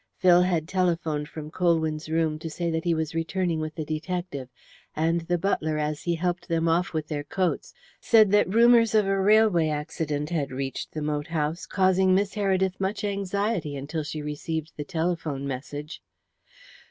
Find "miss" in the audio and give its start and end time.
12.15-12.33